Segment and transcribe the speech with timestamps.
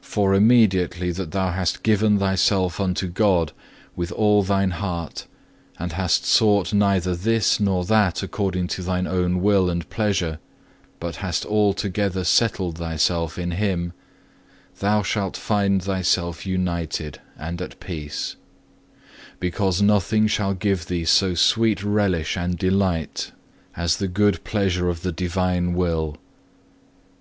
[0.00, 3.50] For immediately that thou hast given thyself unto God
[3.96, 5.26] with all thine heart,
[5.76, 10.38] and hast sought neither this nor that according to thine own will and pleasure,
[11.00, 13.92] but hast altogether settled thyself in Him,
[14.78, 18.36] thou shalt find thyself united and at peace;
[19.40, 23.32] because nothing shall give thee so sweet relish and delight,
[23.76, 26.18] as the good pleasure of the Divine will.